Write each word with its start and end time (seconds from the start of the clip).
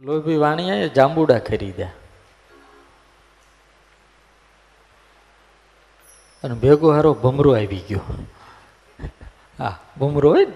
લોભી 0.00 0.36
વાણિયાએ 0.36 0.88
જાંબુડા 0.88 1.38
ખરીદ્યા 1.38 1.90
અને 6.44 6.54
ભેગો 6.54 6.92
હારો 6.92 7.14
ભમરો 7.14 7.56
આવી 7.56 7.84
ગયો. 7.88 8.00
હા, 9.58 9.78
ભમરો 10.00 10.30
હોય 10.30 10.44
ને 10.44 10.52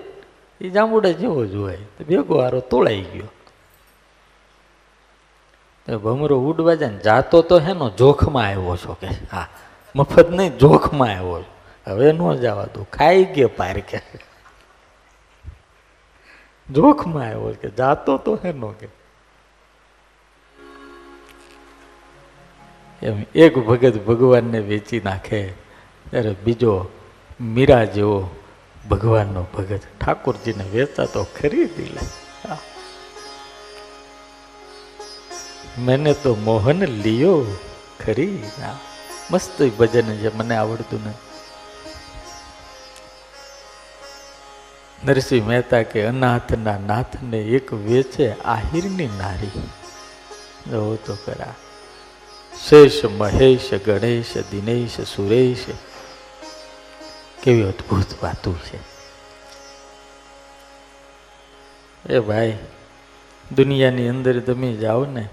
એ 0.60 0.70
જાંબુડા 0.70 1.10
જેવો 1.10 1.46
જ 1.46 1.54
હોય. 1.54 1.76
તો 1.76 2.04
ભેગો 2.04 2.40
હારો 2.40 2.60
તોળાઈ 2.60 3.02
ગયો. 3.02 3.24
ભમરો 5.98 6.40
ઉડવા 6.40 6.74
જાય 6.74 6.90
ને, 6.90 6.98
જાતો 6.98 7.42
તો 7.42 7.58
હેનો 7.58 7.90
જોખમાં 7.90 8.46
આવ્યો 8.46 8.76
છો 8.76 8.96
કે, 9.00 9.06
હા, 9.06 9.48
મફત 9.96 10.30
નહીં, 10.30 10.58
જોખમાં 10.58 11.08
આવ્યો 11.08 11.44
હવે 11.86 12.12
ન 12.12 12.34
જવા 12.34 12.64
તું 12.64 12.90
ખાઈ 12.90 13.24
ગયો 13.24 13.50
પાર 13.56 13.80
કે. 13.80 14.00
જોખમાં 16.70 17.24
આવ્યો 17.24 17.56
કે, 17.60 17.70
જાતો 17.70 18.16
તો 18.16 18.34
હેનો 18.44 18.68
કે. 18.68 18.97
એમ 23.02 23.22
એક 23.34 23.58
ભગત 23.58 24.04
ભગવાનને 24.04 24.58
વેચી 24.58 25.00
નાખે. 25.00 25.48
ત્યારે 26.10 26.34
બીજો 26.44 26.88
મીરા 27.40 27.84
જેવો 27.84 28.30
ભગવાનનો 28.90 29.46
ભગત 29.54 29.80
ઠાકોરજીને 30.00 30.64
વેચતા 30.64 31.06
તો 31.06 31.24
ખરીદી 31.24 31.84
લે. 31.84 32.00
મેને 35.78 36.12
તો 36.12 36.34
મોહન 36.34 36.82
લિયો 36.82 37.44
ખરી 38.04 38.42
ના. 38.60 38.78
મસ્ત 39.30 39.62
ભજન 39.78 40.16
છે, 40.16 40.36
મને 40.36 40.56
આવડતું 40.56 41.04
નથી. 41.04 41.28
નરસિંહ 45.06 45.46
મહેતા 45.46 45.82
કે 45.82 46.04
અનાથના 46.04 46.78
નાથને 46.78 47.38
એક 47.38 47.72
વેચે 47.72 48.32
આહિરની 48.32 49.06
નારી. 49.06 49.60
તો 50.96 51.18
કરા. 51.24 51.54
શેષ 52.66 53.04
મહેશ 53.04 53.74
ગણેશ, 53.74 54.36
દિનેશ, 54.50 55.00
સુરેશ. 55.00 55.64
કેવી 57.42 57.62
અદ્ભુત 57.62 58.22
વાતો 58.22 58.54
છે. 58.54 58.78
એ 62.12 62.18
ભાઈ, 62.18 62.58
દુનિયાની 63.56 64.08
અંદર 64.08 64.40
તમે 64.40 64.72
જાઓ 64.76 65.04
ને, 65.04 65.28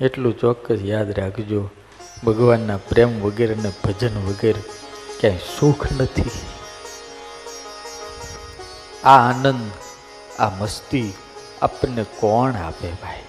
એટલું 0.00 0.38
ચોક્કસ 0.38 0.78
યાદ 0.82 1.18
રાખજો, 1.18 1.70
ભગવાનના 2.24 2.76
પ્રેમ 2.76 3.22
વગેરે 3.22 3.54
ને 3.54 3.72
ભજન 3.84 4.26
વગેરે 4.26 4.62
ક્યાંય 5.20 5.38
સુખ 5.60 5.86
નથી. 6.00 6.30
આ 9.04 9.28
આનંદ, 9.28 9.70
આ 10.38 10.50
મસ્તી 10.50 11.12
આપણને 11.62 12.04
કોણ 12.04 12.52
આપે 12.52 12.90
ભાઈ? 12.90 13.22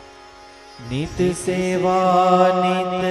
નિત 0.80 1.18
સેવા 1.36 2.54
નિત 2.56 3.02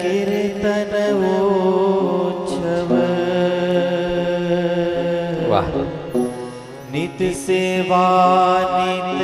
કીર્તન 0.00 0.94
ઉત્સવ 1.30 2.90
વાહ 5.48 5.70
નિત 6.90 7.20
સેવા 7.36 8.58
નિત 8.74 9.22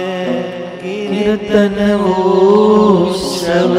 કીર્તન 0.81 1.79
ઉત્સવ 2.15 3.75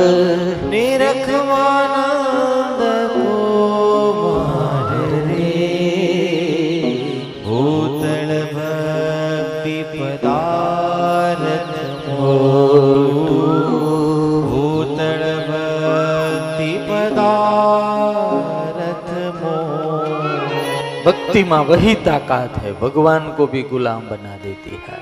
भक्ति 21.05 21.43
में 21.45 21.61
वही 21.67 21.95
ताकत 22.05 22.59
है 22.59 22.73
भगवान 22.81 23.33
को 23.37 23.47
भी 23.47 23.63
गुलाम 23.73 24.03
बना 24.09 24.35
देती 24.43 24.77
है 24.87 25.01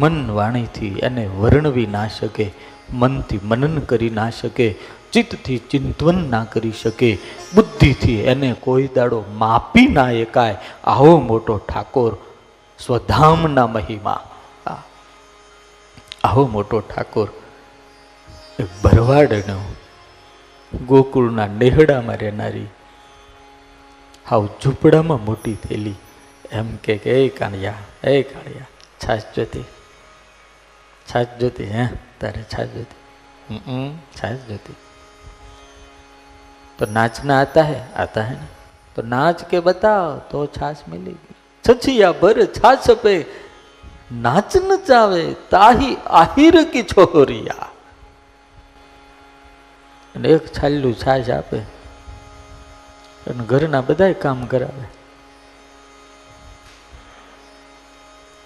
મન 0.00 0.30
વાણીથી 0.30 0.88
એને 1.02 1.26
વર્ણવી 1.26 1.86
ના 1.86 2.08
શકે 2.08 2.46
મનથી 2.92 3.40
મનન 3.44 3.78
કરી 3.80 4.10
ના 4.10 4.30
શકે 4.30 4.66
ચિત્તથી 5.12 5.58
ચિંતવન 5.70 6.18
ના 6.30 6.44
કરી 6.44 6.72
શકે 6.72 7.10
બુદ્ધિથી 7.54 8.18
એને 8.24 8.52
કોઈ 8.60 8.88
દાડો 8.96 9.24
માપી 9.34 9.86
ના 9.86 10.10
એકાય 10.10 10.56
આવો 10.84 11.16
મોટો 11.20 11.58
ઠાકોર 11.58 12.12
સ્વધામના 12.78 13.66
મહિમા 13.66 14.20
આ. 14.66 14.76
આવો 16.24 16.46
મોટો 16.46 16.80
ઠાકોર 16.80 17.28
એ 18.60 18.66
ભરવાડનો 18.84 19.58
ગોકુળના 20.77 21.47
નેહડામાં 21.47 22.17
રહેનારી 22.17 22.67
હાવ 24.29 24.45
ઝૂંપડામાં 24.45 25.25
મોટી 25.25 25.55
થયેલી 25.55 25.95
એમ 26.51 26.75
કે 26.75 26.93
એ 26.93 27.29
કાણિયા 27.29 27.73
એ 28.03 28.23
કાણિયા 28.23 28.65
છાસ 29.07 29.21
જોતી 29.37 29.63
છાસ 31.15 31.27
જોતી, 31.39 31.63
હે, 31.63 31.87
તારે 32.19 32.43
છાસ 32.43 32.67
જોતી. 32.67 33.59
હમ 33.67 33.97
છાસ 33.97 34.37
જોતી. 34.49 34.75
તો 36.79 36.85
નાચના 36.91 37.41
આતા 37.41 37.61
હે? 37.61 37.79
આતા 37.95 38.21
હે 38.21 38.31
ને. 38.31 38.47
તો 38.95 39.01
નાચ 39.01 39.43
કે 39.43 39.59
બતાવ, 39.59 40.17
તો 40.17 40.45
છાસ 40.45 40.75
મિલી 40.87 41.15
છછિયા 41.69 42.11
ભર 42.11 42.45
છાસ 42.45 42.91
પે, 42.91 43.25
નાચ 44.13 44.57
ન 44.57 44.75
ચાવે, 44.87 45.35
તાહી 45.49 45.95
આહિર 45.95 46.63
કી 46.63 46.83
છોરિયા 46.83 47.70
અને 50.14 50.28
એક 50.30 50.52
છાલ્યું 50.52 50.94
છાશ 51.02 51.30
આપે 51.32 51.58
અને 53.26 53.42
ઘરના 53.46 53.82
બધાય 53.82 54.22
કામ 54.22 54.46
કરાવે 54.46 54.86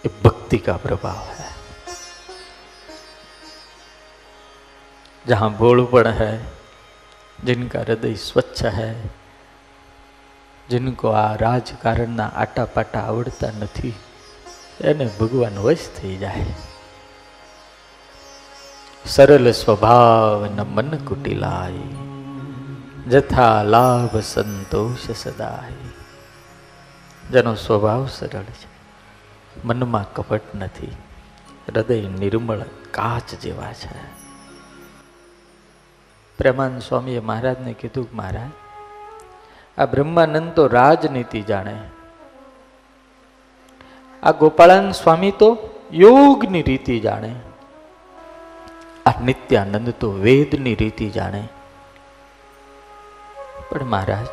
ये 0.04 0.10
भक्ति 0.22 0.58
का 0.60 0.76
प्रभाव 0.78 1.24
है 1.38 1.48
जहां 5.24 5.48
भोलपण 5.54 6.06
है 6.14 6.32
जिनका 7.38 7.80
हृदय 7.80 8.14
स्वच्छ 8.18 8.62
है 8.72 8.92
जिनको 10.68 11.12
આ 11.12 11.26
રાજકારણના 11.36 12.26
આટા 12.36 12.64
પાટા 12.74 13.00
આવડતા 13.04 13.52
નથી 13.60 13.92
એને 14.84 15.06
ભગવાન 15.18 15.56
વશ 15.58 15.86
થઈ 15.96 16.16
જાય 16.16 16.52
સરળ 19.07 19.51
સ્વભાવ 19.51 20.45
ન 20.45 20.61
મન 20.61 20.97
કુટિલાય. 20.97 21.71
જથા 23.09 23.63
લાભ 23.63 24.17
સંતોષ 24.17 25.11
સદાય. 25.11 25.71
જેનો 27.31 27.55
સ્વભાવ 27.55 28.07
સરળ 28.07 28.43
છે. 28.43 28.67
મનમાં 29.65 30.13
કપટ 30.13 30.41
નથી. 30.55 30.87
હૃદય 31.67 32.01
નિર્મળ 32.01 32.59
કાચ 32.91 33.35
જેવા 33.35 33.73
છે. 33.73 34.15
પ્રેમાન 36.37 36.79
સ્વામીએ 36.79 37.19
મહારાજને 37.19 37.73
કીધું 37.73 38.11
કે 38.11 38.17
મહારાજ, 38.17 38.49
આ 39.77 39.85
બ્રહ્માનંદ 39.85 40.51
તો 40.51 40.67
રાજનીતિ 40.67 41.41
જાણે. 41.41 41.81
આ 44.23 44.31
ગોપાળાન 44.31 44.91
સ્વામી 44.91 45.31
તો 45.31 45.57
યોગની 45.93 46.61
રીતિ 46.61 46.99
જાણે. 46.99 47.35
આ 49.05 49.19
નિત્યાનંદ 49.19 49.89
તો 49.89 50.11
વેદની 50.11 50.75
રીતિ 50.75 51.09
જાણે. 51.09 51.49
પણ 53.69 53.83
મહારાજ, 53.83 54.27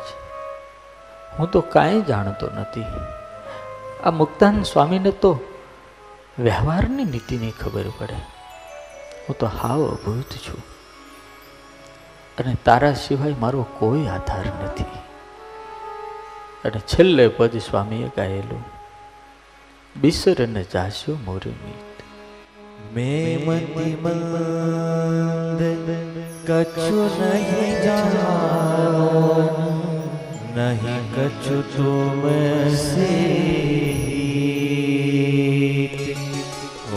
હું 1.39 1.51
તો 1.51 1.61
કાંઈ 1.61 2.01
જાણતો 2.01 2.49
નથી. 2.49 2.83
આ 4.03 4.11
મુક્તાન 4.11 4.63
સ્વામીને 4.63 5.11
તો 5.11 5.39
વ્યવહારની 6.39 7.03
નીતિની 7.03 7.51
ખબર 7.51 7.83
પડે. 7.97 8.15
હું 9.29 9.37
તો 9.37 9.47
હાવ 9.47 9.87
અભૂત 9.87 10.31
છું. 10.31 10.63
અને 12.39 12.55
તારા 12.65 12.93
સિવાય 12.93 13.33
મારો 13.33 13.65
કોઈ 13.79 14.07
આધાર 14.07 14.45
નથી. 14.63 14.85
અને 16.65 16.79
છેલ્લે 16.79 17.27
પદ 17.27 17.57
સ્વામીએ 17.57 18.11
ગાયેલું 18.17 18.63
બિસર 20.01 20.43
અને 20.43 20.63
જાસ્યો 20.63 21.17
મોરી 21.25 21.49
મીત 21.49 21.92
મેમતી 22.95 23.95
મંદ 24.03 25.61
કછુ 26.47 26.99
નહીં 27.11 27.77
જાનો 27.85 28.33
નહીં 30.55 31.05
કછુ 31.13 31.57
તુમ 31.69 32.21
સે 32.79 33.09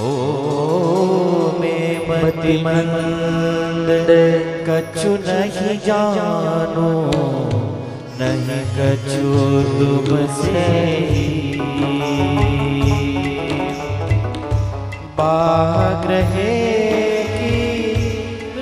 ઓ 0.00 0.10
મેમતી 1.60 2.58
મંદ 2.60 4.10
કછુ 4.69 5.12
નહીં 5.25 5.81
જાનો 5.87 6.90
નહીં 8.19 8.64
કછુ 8.76 9.34
તુમ 9.72 10.28
સે 10.34 10.66
पाग्रहे 15.19 16.55
की 17.37 17.53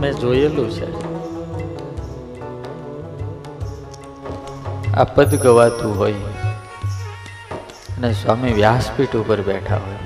મેં 0.00 0.12
જોયેલું 0.12 0.70
છે. 0.70 0.88
આ 4.94 5.04
પદ 5.04 5.30
ગવાતું 5.34 5.92
હોય 5.98 6.12
અને 7.96 8.08
સ્વામી 8.12 8.52
વ્યાસપીઠ 8.52 9.16
ઉપર 9.16 9.40
બેઠા 9.40 9.82
હોય. 9.84 10.01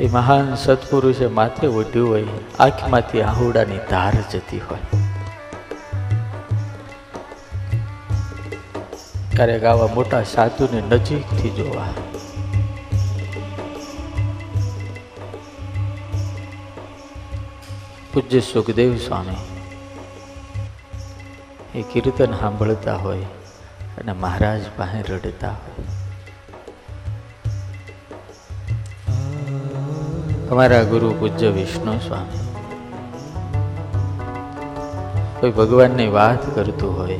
એ 0.00 0.08
મહાન 0.08 0.54
સત્પુરુષે 0.54 1.26
માથે 1.26 1.66
ઓઢ્યું 1.66 2.08
હોય, 2.08 2.24
આંખમાંથી 2.60 3.22
આહુડાની 3.22 3.78
ધાર 3.90 4.12
જતી 4.32 4.58
હોય. 4.58 4.98
ક્યારેક 9.36 9.64
આવા 9.64 9.86
મોટા 9.86 10.22
સાધુને 10.22 10.80
નજીકથી 10.80 11.50
જોવા. 11.50 11.88
પૂજ્ય 18.14 18.40
સુખદેવ 18.40 18.96
સ્વામી 18.96 19.36
એ 21.78 21.82
કીર્તન 21.82 22.32
સાંભળતા 22.32 22.96
હોય 22.96 23.22
અને 23.98 24.12
મહારાજ 24.12 24.60
પાસે 24.76 25.02
રડતા 25.02 25.48
હોય. 25.48 26.03
અમારા 30.50 30.82
ગુરુ 30.82 31.14
પૂજ્ય 31.18 31.48
વિષ્ણુ 31.48 31.98
સ્વામી. 31.98 32.42
કોઈ 35.40 35.50
ભગવાનની 35.50 36.08
વાત 36.08 36.54
કરતું 36.54 36.98
હોય 36.98 37.18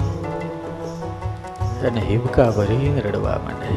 અને 1.86 2.00
હિબકા 2.00 2.50
ભરીને 2.50 3.00
રડવા 3.00 3.40
માંડે. 3.44 3.74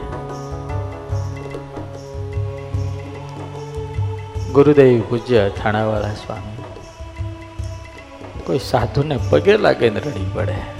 ગુરુદેવ 4.52 5.02
પૂજ્ય 5.10 5.50
થાણાવાળા 5.50 6.14
સ્વામી, 6.14 6.64
કોઈ 8.44 8.60
સાધુને 8.60 9.20
પગે 9.30 9.58
લાગે 9.58 9.90
ને 9.90 10.00
રડી 10.00 10.32
પડે. 10.34 10.77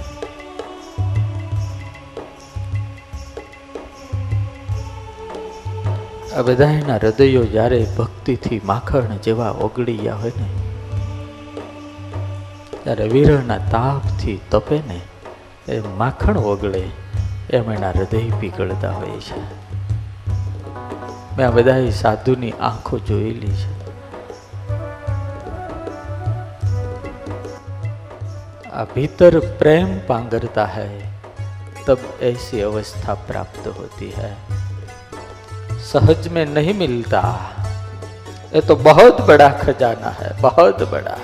આ 6.38 6.42
બધાના 6.42 6.94
હૃદયો 6.94 7.44
જ્યારે 7.44 7.86
ભક્તિથી 7.98 8.60
માખણ 8.64 9.16
જેવા 9.16 9.50
ઓગળી 9.50 9.96
ગયા 9.96 10.14
હોય 10.14 10.32
ને, 10.40 10.48
ત્યારે 12.84 13.08
વિરહના 13.08 13.58
તાપથી 13.58 14.40
તપે 14.50 14.76
ને, 14.76 15.00
એ 15.72 15.80
માખણ 15.80 16.38
ઓગળે, 16.38 16.82
એમ 17.50 17.72
એના 17.72 17.90
હૃદય 17.90 18.30
પીગળતા 18.40 18.90
હોય 18.90 19.20
છે. 19.20 19.40
મેં 21.36 21.46
આ 21.46 21.50
બધા 21.50 21.90
સાધુની 21.90 22.52
આંખો 22.60 22.98
જોયેલી 22.98 23.52
છે. 23.52 23.72
આ 28.70 28.84
ભીતર 28.84 29.38
પ્રેમ 29.38 29.98
પાંગરતા 30.06 30.64
હૈ, 30.64 31.00
તબ 31.86 31.98
એસી 32.20 32.62
અવસ્થા 32.62 33.14
પ્રાપ્ત 33.14 33.68
હોતી 33.68 34.12
હૈ. 34.18 34.32
सहज 35.91 36.27
में 36.27 36.45
नहीं 36.45 36.73
मिलता 36.73 37.21
ये 38.55 38.61
तो 38.61 38.75
बहुत 38.75 39.21
बड़ा 39.21 39.49
खजाना 39.49 40.09
है 40.19 40.31
बहुत 40.41 40.81
बड़ा 40.91 41.17